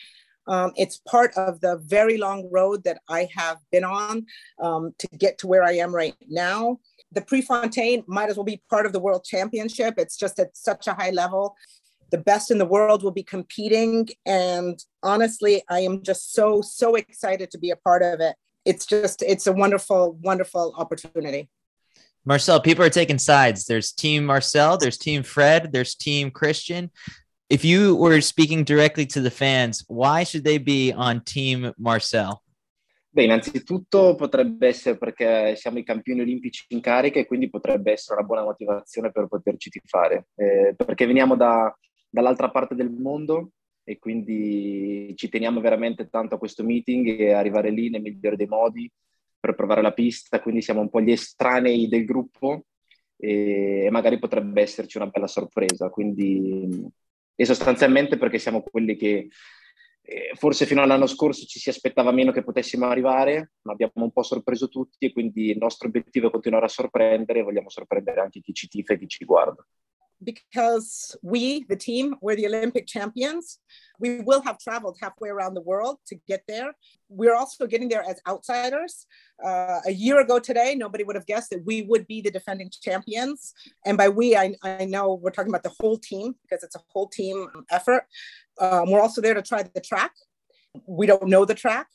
Um, 0.47 0.71
it's 0.75 0.97
part 0.97 1.31
of 1.37 1.61
the 1.61 1.77
very 1.85 2.17
long 2.17 2.49
road 2.51 2.83
that 2.83 2.99
I 3.07 3.29
have 3.35 3.57
been 3.71 3.83
on 3.83 4.25
um, 4.61 4.93
to 4.99 5.07
get 5.17 5.37
to 5.39 5.47
where 5.47 5.63
I 5.63 5.73
am 5.73 5.95
right 5.95 6.15
now. 6.27 6.79
The 7.13 7.21
Prefontaine 7.21 8.03
might 8.07 8.29
as 8.29 8.37
well 8.37 8.43
be 8.43 8.61
part 8.69 8.85
of 8.85 8.93
the 8.93 8.99
World 8.99 9.23
Championship. 9.23 9.95
It's 9.97 10.17
just 10.17 10.39
at 10.39 10.55
such 10.57 10.87
a 10.87 10.93
high 10.93 11.11
level. 11.11 11.55
The 12.11 12.17
best 12.17 12.51
in 12.51 12.57
the 12.57 12.65
world 12.65 13.03
will 13.03 13.11
be 13.11 13.23
competing. 13.23 14.07
And 14.25 14.83
honestly, 15.01 15.63
I 15.69 15.79
am 15.79 16.03
just 16.03 16.33
so, 16.33 16.61
so 16.61 16.95
excited 16.95 17.49
to 17.51 17.57
be 17.57 17.71
a 17.71 17.75
part 17.75 18.03
of 18.03 18.19
it. 18.19 18.35
It's 18.65 18.85
just, 18.85 19.21
it's 19.21 19.47
a 19.47 19.51
wonderful, 19.51 20.13
wonderful 20.21 20.73
opportunity. 20.77 21.49
Marcel, 22.25 22.61
people 22.61 22.85
are 22.85 22.89
taking 22.89 23.17
sides. 23.17 23.65
There's 23.65 23.91
Team 23.91 24.25
Marcel, 24.25 24.77
there's 24.77 24.97
Team 24.97 25.23
Fred, 25.23 25.71
there's 25.73 25.95
Team 25.95 26.31
Christian. 26.31 26.91
If 27.49 27.65
you 27.65 27.95
were 27.95 28.21
speaking 28.21 28.63
directly 28.63 29.05
to 29.07 29.21
the 29.21 29.31
fans, 29.31 29.83
why 29.87 30.23
should 30.23 30.43
they 30.43 30.57
be 30.57 30.93
on 30.93 31.21
Team 31.21 31.73
Marcel? 31.77 32.42
Beh, 33.13 33.25
innanzitutto 33.25 34.15
potrebbe 34.15 34.69
essere 34.69 34.97
perché 34.97 35.55
siamo 35.55 35.77
i 35.77 35.83
campioni 35.83 36.21
olimpici 36.21 36.65
in 36.69 36.81
carica 36.81 37.19
e 37.19 37.27
quindi 37.27 37.47
potrebbe 37.47 37.91
essere 37.91 38.17
una 38.17 38.25
buona 38.25 38.43
motivazione 38.43 39.11
per 39.11 39.27
poterci 39.27 39.69
tifare, 39.69 40.29
eh, 40.33 40.73
perché 40.75 41.05
veniamo 41.05 41.35
da, 41.35 41.71
dall'altra 42.09 42.49
parte 42.49 42.73
del 42.73 42.89
mondo 42.89 43.51
e 43.83 43.99
quindi 43.99 45.13
ci 45.15 45.29
teniamo 45.29 45.61
veramente 45.61 46.09
tanto 46.09 46.33
a 46.33 46.37
questo 46.39 46.63
meeting 46.63 47.19
e 47.19 47.33
arrivare 47.33 47.69
lì 47.69 47.91
nel 47.91 48.01
migliore 48.01 48.35
dei 48.35 48.47
modi 48.47 48.91
per 49.39 49.53
provare 49.53 49.83
la 49.83 49.93
pista, 49.93 50.41
quindi 50.41 50.63
siamo 50.63 50.81
un 50.81 50.89
po' 50.89 50.99
gli 50.99 51.11
estranei 51.11 51.87
del 51.87 52.05
gruppo 52.05 52.65
e 53.15 53.89
magari 53.91 54.17
potrebbe 54.17 54.63
esserci 54.63 54.97
una 54.97 55.05
bella 55.05 55.27
sorpresa. 55.27 55.89
Quindi, 55.89 56.67
e 57.35 57.45
sostanzialmente 57.45 58.17
perché 58.17 58.39
siamo 58.39 58.63
quelli 58.63 58.95
che 58.95 59.27
forse 60.35 60.65
fino 60.65 60.81
all'anno 60.81 61.07
scorso 61.07 61.45
ci 61.45 61.59
si 61.59 61.69
aspettava 61.69 62.11
meno 62.11 62.31
che 62.31 62.43
potessimo 62.43 62.87
arrivare, 62.87 63.53
ma 63.61 63.73
abbiamo 63.73 63.93
un 63.95 64.11
po' 64.11 64.23
sorpreso 64.23 64.67
tutti 64.67 65.05
e 65.05 65.13
quindi 65.13 65.49
il 65.51 65.57
nostro 65.57 65.87
obiettivo 65.87 66.27
è 66.27 66.31
continuare 66.31 66.65
a 66.65 66.69
sorprendere 66.69 67.39
e 67.39 67.43
vogliamo 67.43 67.69
sorprendere 67.69 68.19
anche 68.19 68.41
chi 68.41 68.53
ci 68.53 68.67
tifa 68.67 68.93
e 68.93 68.97
chi 68.97 69.07
ci 69.07 69.25
guarda. 69.25 69.65
Because 70.23 71.15
we, 71.21 71.65
the 71.69 71.75
team, 71.75 72.15
we're 72.21 72.35
the 72.35 72.47
Olympic 72.47 72.87
champions. 72.87 73.59
We 73.99 74.21
will 74.21 74.41
have 74.41 74.59
traveled 74.59 74.97
halfway 75.01 75.29
around 75.29 75.53
the 75.53 75.61
world 75.61 75.99
to 76.07 76.15
get 76.27 76.43
there. 76.47 76.73
We're 77.09 77.35
also 77.35 77.67
getting 77.67 77.89
there 77.89 78.03
as 78.07 78.19
outsiders. 78.27 79.05
Uh, 79.43 79.79
a 79.85 79.91
year 79.91 80.19
ago 80.19 80.39
today, 80.39 80.75
nobody 80.75 81.03
would 81.03 81.15
have 81.15 81.25
guessed 81.25 81.51
that 81.51 81.63
we 81.65 81.83
would 81.83 82.07
be 82.07 82.21
the 82.21 82.31
defending 82.31 82.69
champions. 82.81 83.53
And 83.85 83.97
by 83.97 84.09
we, 84.09 84.35
I, 84.35 84.55
I 84.63 84.85
know 84.85 85.13
we're 85.13 85.31
talking 85.31 85.51
about 85.51 85.63
the 85.63 85.73
whole 85.79 85.97
team 85.97 86.35
because 86.43 86.63
it's 86.63 86.75
a 86.75 86.81
whole 86.91 87.07
team 87.07 87.47
effort. 87.69 88.05
Um, 88.59 88.91
we're 88.91 89.01
also 89.01 89.21
there 89.21 89.33
to 89.33 89.41
try 89.41 89.63
the 89.63 89.81
track. 89.81 90.13
We 90.87 91.05
don't 91.05 91.27
know 91.27 91.45
the 91.45 91.55
track. 91.55 91.87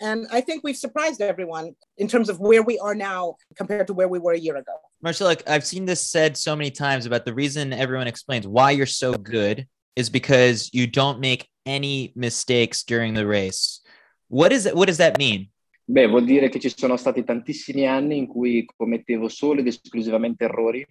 And 0.00 0.26
I 0.30 0.40
think 0.40 0.62
we've 0.64 0.76
surprised 0.76 1.20
everyone 1.20 1.74
in 1.96 2.08
terms 2.08 2.28
of 2.28 2.40
where 2.40 2.62
we 2.62 2.78
are 2.78 2.94
now 2.94 3.36
compared 3.56 3.86
to 3.86 3.94
where 3.94 4.08
we 4.08 4.18
were 4.18 4.32
a 4.32 4.38
year 4.38 4.56
ago. 4.56 4.72
Marcella, 5.02 5.36
I've 5.46 5.64
seen 5.64 5.84
this 5.84 6.00
said 6.00 6.36
so 6.36 6.56
many 6.56 6.70
times 6.70 7.06
about 7.06 7.24
the 7.24 7.34
reason 7.34 7.72
everyone 7.72 8.06
explains 8.06 8.46
why 8.46 8.70
you're 8.72 8.86
so 8.86 9.12
good 9.14 9.66
is 9.96 10.10
because 10.10 10.70
you 10.72 10.86
don't 10.86 11.20
make 11.20 11.48
any 11.66 12.12
mistakes 12.16 12.82
during 12.82 13.14
the 13.14 13.26
race. 13.26 13.80
What 14.28 14.52
is 14.52 14.66
it? 14.66 14.74
What 14.74 14.86
does 14.86 14.98
that 14.98 15.18
mean? 15.18 15.50
Beh, 15.86 16.06
vuol 16.06 16.24
dire 16.24 16.48
che 16.48 16.58
ci 16.58 16.70
sono 16.74 16.96
stati 16.96 17.22
tantissimi 17.24 17.86
anni 17.86 18.16
in 18.16 18.26
cui 18.26 18.64
commettevo 18.64 19.28
solo 19.28 19.60
ed 19.60 19.66
esclusivamente 19.66 20.44
errori 20.44 20.84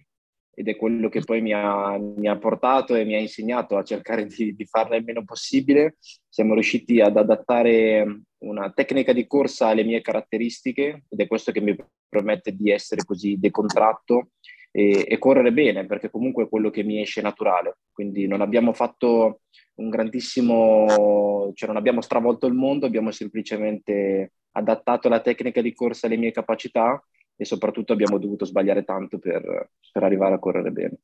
ed 0.54 0.68
è 0.68 0.76
quello 0.76 1.08
che 1.08 1.20
poi 1.20 1.40
mi 1.42 1.52
ha, 1.52 1.98
mi 1.98 2.28
ha, 2.28 2.38
portato 2.38 2.94
e 2.94 3.04
mi 3.04 3.14
ha 3.14 3.18
insegnato 3.18 3.76
a 3.76 3.82
cercare 3.82 4.26
di, 4.26 4.54
di 4.54 4.64
farne 4.64 4.98
il 4.98 5.04
meno 5.04 5.24
possibile. 5.24 5.96
Siamo 6.28 6.54
riusciti 6.54 7.00
ad 7.00 7.16
adattare 7.16 8.22
una 8.44 8.70
tecnica 8.72 9.12
di 9.12 9.26
corsa 9.26 9.68
alle 9.68 9.84
mie 9.84 10.00
caratteristiche 10.00 11.04
ed 11.08 11.20
è 11.20 11.26
questo 11.26 11.52
che 11.52 11.60
mi 11.60 11.76
permette 12.08 12.52
di 12.52 12.70
essere 12.70 13.04
così 13.04 13.38
decontratto 13.38 14.30
e, 14.70 15.04
e 15.08 15.18
correre 15.18 15.52
bene, 15.52 15.86
perché 15.86 16.10
comunque 16.10 16.44
è 16.44 16.48
quello 16.48 16.70
che 16.70 16.82
mi 16.82 17.00
esce 17.00 17.20
naturale. 17.20 17.78
Quindi 17.92 18.26
non 18.26 18.40
abbiamo 18.40 18.72
fatto 18.72 19.40
un 19.76 19.88
grandissimo, 19.88 21.50
cioè 21.54 21.68
non 21.68 21.76
abbiamo 21.76 22.00
stravolto 22.00 22.46
il 22.46 22.54
mondo, 22.54 22.86
abbiamo 22.86 23.10
semplicemente 23.10 24.32
adattato 24.52 25.08
la 25.08 25.20
tecnica 25.20 25.60
di 25.60 25.72
corsa 25.72 26.06
alle 26.06 26.16
mie 26.16 26.30
capacità 26.30 27.02
e 27.36 27.44
soprattutto 27.44 27.92
abbiamo 27.92 28.18
dovuto 28.18 28.44
sbagliare 28.44 28.84
tanto 28.84 29.18
per, 29.18 29.70
per 29.92 30.02
arrivare 30.02 30.34
a 30.34 30.38
correre 30.38 30.70
bene. 30.70 30.98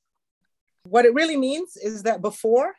What 0.88 1.04
it 1.04 1.12
really 1.14 1.36
means 1.36 1.76
is 1.76 2.02
that 2.02 2.20
before 2.20 2.74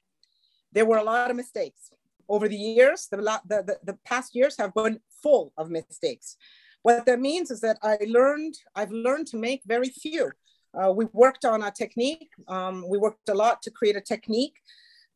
there 0.72 0.86
were 0.86 1.00
a 1.00 1.03
lot 1.03 1.30
of 1.30 1.36
mistakes. 1.36 1.94
Over 2.28 2.48
the 2.48 2.58
years, 2.58 3.08
the, 3.12 3.18
the, 3.18 3.63
the, 3.63 3.78
the 3.84 3.98
past 4.06 4.36
years 4.36 4.58
have 4.58 4.74
been 4.74 5.00
full 5.22 5.54
of 5.58 5.70
mistakes. 5.70 6.38
What 6.84 7.06
that 7.06 7.20
means 7.20 7.51
is 7.51 7.62
that 7.62 7.78
I 7.84 7.98
learned, 8.08 8.56
I've 8.75 8.92
learned 8.92 9.28
to 9.28 9.38
make 9.38 9.62
very 9.66 9.90
few. 9.90 10.32
Uh, 10.74 10.92
we 10.92 11.06
worked 11.13 11.46
on 11.46 11.62
a 11.63 11.72
technique. 11.72 12.30
Um, 12.48 12.86
we 12.88 12.98
worked 12.98 13.30
a 13.30 13.34
lot 13.34 13.62
to 13.63 13.72
create 13.72 13.96
a 13.96 14.01
technique 14.01 14.56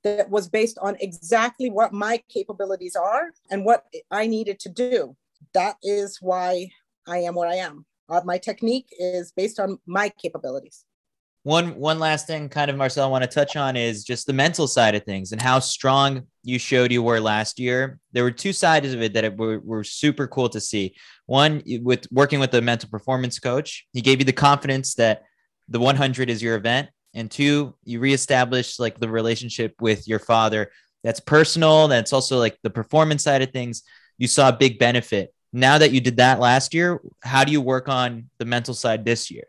that 0.04 0.30
was 0.30 0.48
based 0.48 0.78
on 0.80 0.96
exactly 1.00 1.70
what 1.70 1.92
my 1.92 2.22
capabilities 2.30 2.96
are 2.96 3.32
and 3.50 3.66
what 3.66 3.86
I 4.12 4.28
needed 4.28 4.60
to 4.60 4.70
do. 4.70 5.16
That 5.54 5.78
is 5.82 6.20
why 6.22 6.70
I 7.08 7.20
am 7.20 7.36
where 7.36 7.50
I 7.50 7.56
am. 7.56 7.86
Uh, 8.08 8.22
my 8.24 8.38
technique 8.38 8.90
is 9.00 9.32
based 9.32 9.60
on 9.60 9.80
my 9.88 10.10
capabilities. 10.10 10.86
One 11.46 11.76
one 11.76 12.00
last 12.00 12.26
thing, 12.26 12.50
kind 12.50 12.72
of 12.72 12.76
Marcel, 12.76 13.06
I 13.06 13.08
want 13.08 13.24
to 13.24 13.30
touch 13.30 13.56
on 13.56 13.76
is 13.76 14.04
just 14.04 14.26
the 14.26 14.34
mental 14.34 14.68
side 14.68 14.96
of 14.96 15.04
things 15.04 15.32
and 15.32 15.40
how 15.40 15.60
strong 15.60 16.24
you 16.42 16.58
showed 16.58 16.92
you 16.92 17.04
were 17.04 17.20
last 17.20 17.60
year. 17.60 18.00
There 18.14 18.24
were 18.24 18.32
two 18.32 18.52
sides 18.52 18.92
of 18.92 19.04
it 19.04 19.14
that 19.14 19.38
were, 19.38 19.60
were 19.60 19.84
super 19.84 20.26
cool 20.26 20.50
to 20.50 20.60
see. 20.60 20.96
One, 21.28 21.62
with 21.84 22.08
working 22.12 22.40
with 22.40 22.50
the 22.50 22.64
mental 22.64 22.90
performance 22.90 23.38
coach, 23.38 23.86
he 23.94 24.02
gave 24.02 24.18
you 24.18 24.26
the 24.26 24.34
confidence 24.34 24.96
that 24.96 25.22
the 25.70 25.80
100 25.80 26.32
is 26.32 26.42
your 26.42 26.56
event, 26.56 26.90
and 27.14 27.30
two, 27.30 27.76
you 27.84 28.00
reestablished 28.00 28.80
like 28.80 29.00
the 29.00 29.08
relationship 29.08 29.76
with 29.80 30.08
your 30.08 30.18
father. 30.18 30.72
That's 31.04 31.20
personal. 31.20 31.88
That's 31.88 32.12
also 32.12 32.40
like 32.40 32.58
the 32.64 32.72
performance 32.72 33.24
side 33.24 33.44
of 33.44 33.52
things. 33.52 33.84
You 34.18 34.28
saw 34.28 34.50
a 34.50 34.58
big 34.58 34.80
benefit 34.80 35.32
now 35.54 35.78
that 35.78 35.92
you 35.92 36.02
did 36.02 36.18
that 36.18 36.40
last 36.40 36.74
year, 36.74 37.00
how 37.24 37.46
do 37.46 37.52
you 37.52 37.62
work 37.62 37.88
on 37.88 38.30
the 38.40 38.46
mental 38.46 38.74
side 38.74 39.06
this 39.06 39.32
year? 39.32 39.46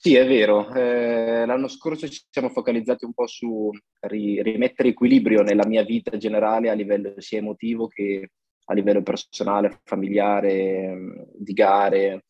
Sì, 0.00 0.14
è 0.14 0.24
vero. 0.26 0.72
Eh, 0.74 1.44
l'anno 1.44 1.66
scorso 1.66 2.08
ci 2.08 2.22
siamo 2.30 2.50
focalizzati 2.50 3.04
un 3.04 3.12
po' 3.12 3.26
su 3.26 3.68
ri- 4.02 4.40
rimettere 4.42 4.90
equilibrio 4.90 5.42
nella 5.42 5.66
mia 5.66 5.82
vita 5.82 6.16
generale 6.16 6.70
a 6.70 6.72
livello 6.74 7.14
sia 7.20 7.38
emotivo 7.38 7.88
che 7.88 8.30
a 8.66 8.74
livello 8.74 9.02
personale, 9.02 9.80
familiare, 9.84 11.26
di 11.34 11.52
gare. 11.52 12.26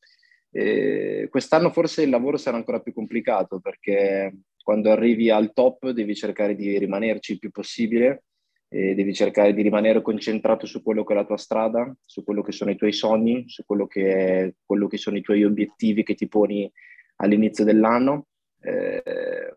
Eh, 0.50 1.26
quest'anno 1.30 1.70
forse 1.70 2.02
il 2.04 2.08
lavoro 2.10 2.38
sarà 2.38 2.56
ancora 2.56 2.80
più 2.80 2.94
complicato 2.94 3.60
perché 3.60 4.34
quando 4.62 4.90
arrivi 4.90 5.28
al 5.28 5.52
top 5.52 5.90
devi 5.90 6.14
cercare 6.14 6.54
di 6.54 6.78
rimanerci 6.78 7.32
il 7.32 7.38
più 7.38 7.50
possibile 7.50 8.24
e 8.68 8.94
devi 8.94 9.12
cercare 9.12 9.52
di 9.52 9.60
rimanere 9.62 10.00
concentrato 10.00 10.64
su 10.66 10.82
quello 10.82 11.04
che 11.04 11.12
è 11.12 11.16
la 11.16 11.24
tua 11.26 11.36
strada, 11.36 11.94
su 12.04 12.24
quello 12.24 12.40
che 12.42 12.52
sono 12.52 12.70
i 12.70 12.76
tuoi 12.76 12.92
sogni, 12.92 13.44
su 13.46 13.62
quello 13.66 13.86
che, 13.86 14.14
è, 14.14 14.54
quello 14.64 14.86
che 14.86 14.96
sono 14.96 15.18
i 15.18 15.22
tuoi 15.22 15.44
obiettivi 15.44 16.02
che 16.02 16.14
ti 16.14 16.28
poni 16.28 16.70
all'inizio 17.18 17.64
dell'anno. 17.64 18.26
Eh, 18.60 19.56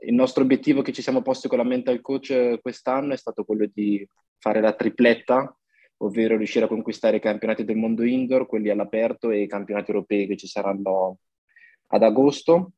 il 0.00 0.14
nostro 0.14 0.42
obiettivo 0.42 0.82
che 0.82 0.92
ci 0.92 1.02
siamo 1.02 1.22
posti 1.22 1.48
con 1.48 1.58
la 1.58 1.64
mental 1.64 2.00
coach 2.00 2.60
quest'anno 2.60 3.12
è 3.12 3.16
stato 3.16 3.44
quello 3.44 3.66
di 3.72 4.06
fare 4.38 4.60
la 4.60 4.72
tripletta, 4.72 5.56
ovvero 5.98 6.36
riuscire 6.36 6.66
a 6.66 6.68
conquistare 6.68 7.16
i 7.16 7.20
campionati 7.20 7.64
del 7.64 7.76
mondo 7.76 8.04
indoor, 8.04 8.46
quelli 8.46 8.68
all'aperto 8.68 9.30
e 9.30 9.42
i 9.42 9.48
campionati 9.48 9.90
europei 9.90 10.26
che 10.26 10.36
ci 10.36 10.46
saranno 10.46 11.18
ad 11.88 12.02
agosto 12.02 12.72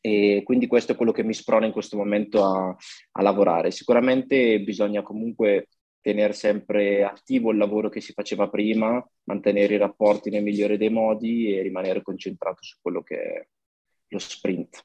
e 0.00 0.42
quindi 0.44 0.66
questo 0.66 0.92
è 0.92 0.96
quello 0.96 1.12
che 1.12 1.22
mi 1.24 1.34
sprona 1.34 1.66
in 1.66 1.72
questo 1.72 1.96
momento 1.96 2.44
a, 2.44 2.76
a 3.12 3.22
lavorare. 3.22 3.70
Sicuramente 3.70 4.60
bisogna 4.60 5.02
comunque 5.02 5.68
tenere 6.00 6.32
sempre 6.32 7.02
attivo 7.02 7.50
il 7.50 7.56
lavoro 7.56 7.88
che 7.88 8.00
si 8.00 8.12
faceva 8.12 8.48
prima, 8.48 9.04
mantenere 9.24 9.74
i 9.74 9.78
rapporti 9.78 10.30
nel 10.30 10.44
migliore 10.44 10.76
dei 10.76 10.90
modi 10.90 11.52
e 11.52 11.62
rimanere 11.62 12.02
concentrato 12.02 12.62
su 12.62 12.76
quello 12.80 13.02
che 13.02 13.48
lo 14.12 14.18
sprint. 14.18 14.82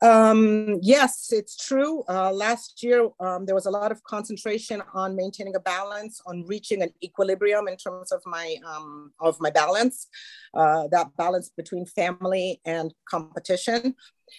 Um, 0.00 0.78
yes, 0.80 1.32
it's 1.32 1.56
true. 1.56 2.04
Uh, 2.08 2.32
last 2.32 2.82
year, 2.84 3.08
um, 3.18 3.46
there 3.46 3.54
was 3.54 3.66
a 3.66 3.70
lot 3.70 3.90
of 3.90 4.02
concentration 4.04 4.80
on 4.94 5.16
maintaining 5.16 5.56
a 5.56 5.60
balance, 5.60 6.20
on 6.24 6.44
reaching 6.46 6.82
an 6.82 6.90
equilibrium 7.02 7.66
in 7.66 7.76
terms 7.76 8.12
of 8.12 8.22
my 8.24 8.56
um, 8.64 9.12
of 9.20 9.36
my 9.40 9.50
balance, 9.50 10.06
uh, 10.54 10.86
that 10.92 11.16
balance 11.16 11.50
between 11.56 11.84
family 11.84 12.60
and 12.64 12.94
competition. 13.08 13.94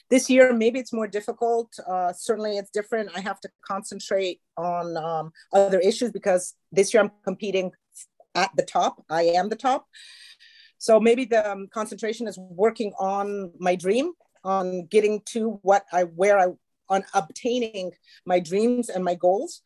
This 0.09 0.29
year, 0.29 0.53
maybe 0.53 0.79
it's 0.79 0.93
more 0.93 1.07
difficult. 1.07 1.73
Uh, 1.85 2.13
certainly, 2.13 2.57
it's 2.57 2.71
different. 2.71 3.09
I 3.13 3.19
have 3.19 3.41
to 3.41 3.49
concentrate 3.67 4.39
on 4.55 4.95
um, 4.95 5.31
other 5.51 5.79
issues 5.79 6.11
because 6.11 6.53
this 6.71 6.93
year 6.93 7.03
I'm 7.03 7.11
competing 7.25 7.71
at 8.35 8.51
the 8.55 8.63
top. 8.63 9.03
I 9.09 9.23
am 9.23 9.49
the 9.49 9.55
top. 9.55 9.87
So 10.79 10.99
maybe 10.99 11.25
the 11.25 11.49
um, 11.49 11.67
concentration 11.71 12.27
is 12.27 12.37
working 12.37 12.93
on 12.97 13.51
my 13.59 13.75
dream 13.75 14.13
on 14.43 14.87
getting 14.87 15.21
to 15.25 15.59
what 15.61 15.85
I 15.91 16.03
where 16.03 16.39
I 16.39 16.47
on 16.89 17.03
obtaining 17.13 17.91
my 18.25 18.39
dreams 18.39 18.89
and 18.89 19.03
my 19.03 19.15
goals. 19.15 19.61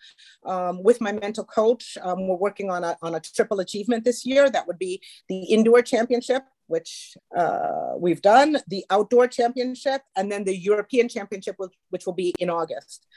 Um, 0.46 0.84
with 0.84 1.00
my 1.00 1.14
mental 1.14 1.46
coach, 1.46 1.98
um, 2.02 2.28
we're 2.28 2.36
working 2.36 2.70
on 2.70 2.84
a, 2.84 2.98
on 3.02 3.16
a 3.16 3.22
triple 3.22 3.62
achievement 3.62 4.04
this 4.04 4.26
year. 4.26 4.50
That 4.50 4.68
would 4.68 4.78
be 4.78 5.02
the 5.30 5.44
indoor 5.44 5.82
championship, 5.82 6.44
which 6.68 7.16
uh, 7.36 7.94
we've 7.98 8.22
done, 8.22 8.58
the 8.68 8.84
outdoor 8.90 9.28
championship, 9.28 10.02
and 10.18 10.32
then 10.32 10.44
the 10.44 10.58
European 10.58 11.08
championship, 11.08 11.56
which, 11.58 11.74
which 11.92 12.06
will 12.06 12.14
be 12.14 12.34
in 12.40 12.50
August. 12.50 13.08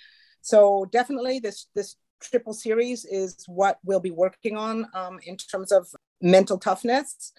So 0.40 0.86
definitely 0.92 1.40
this, 1.40 1.66
this 1.74 1.96
triple 2.22 2.54
series 2.54 3.04
is 3.04 3.44
what 3.48 3.78
we'll 3.84 4.00
be 4.00 4.12
working 4.12 4.56
on 4.56 4.86
um, 4.94 5.18
in 5.24 5.36
terms 5.36 5.72
of 5.72 5.88
mental 6.20 6.58
toughness. 6.58 7.32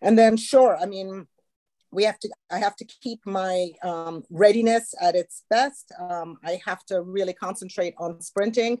And 0.00 0.18
then 0.18 0.36
sure, 0.36 0.76
I 0.76 0.86
mean, 0.86 1.26
we 1.94 2.04
have 2.04 2.18
to 2.18 2.28
i 2.50 2.58
have 2.58 2.76
to 2.76 2.84
keep 2.84 3.20
my 3.24 3.70
um, 3.82 4.24
readiness 4.30 4.94
at 5.00 5.14
its 5.14 5.44
best. 5.48 5.92
Um, 5.98 6.36
i 6.44 6.60
have 6.66 6.84
to 6.86 7.00
really 7.00 7.32
concentrate 7.32 7.94
on 7.98 8.20
sprinting. 8.20 8.80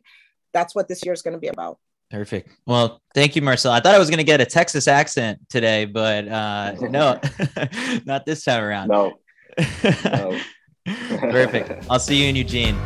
That's 0.52 0.74
what 0.74 0.88
this 0.88 1.04
year 1.04 1.14
is 1.14 1.22
going 1.22 1.34
to 1.34 1.40
be 1.40 1.48
about. 1.48 1.78
Perfect. 2.10 2.50
Well 2.66 3.00
thank 3.14 3.36
you 3.36 3.42
marcel. 3.42 3.72
I 3.72 3.80
thought 3.80 3.94
i 3.94 3.98
was 3.98 4.10
going 4.10 4.18
to 4.18 4.24
get 4.24 4.40
a 4.40 4.46
texas 4.46 4.88
accent 4.88 5.38
today 5.48 5.84
but 5.84 6.28
uh, 6.28 6.74
no 6.80 7.20
not 8.04 8.26
this 8.26 8.44
time 8.44 8.62
around. 8.62 8.88
No, 8.88 9.14
no. 10.04 10.38
perfect. 10.86 11.86
I'll 11.88 12.00
see 12.00 12.22
you 12.22 12.28
in 12.28 12.36
eugene. 12.36 12.76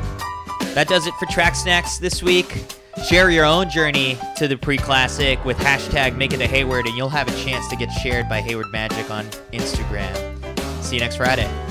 That 0.74 0.86
does 0.88 1.06
it 1.06 1.14
for 1.14 1.26
track 1.26 1.56
snacks 1.56 1.98
this 1.98 2.22
week 2.22 2.77
Share 3.04 3.30
your 3.30 3.44
own 3.44 3.70
journey 3.70 4.18
to 4.36 4.48
the 4.48 4.56
pre 4.56 4.76
classic 4.76 5.42
with 5.44 5.56
hashtag 5.58 6.16
Make 6.16 6.32
It 6.32 6.40
a 6.40 6.46
Hayward, 6.46 6.86
and 6.86 6.96
you'll 6.96 7.08
have 7.08 7.28
a 7.28 7.44
chance 7.44 7.66
to 7.68 7.76
get 7.76 7.90
shared 7.90 8.28
by 8.28 8.40
Hayward 8.40 8.70
Magic 8.72 9.10
on 9.10 9.24
Instagram. 9.52 10.14
See 10.82 10.96
you 10.96 11.00
next 11.00 11.16
Friday. 11.16 11.67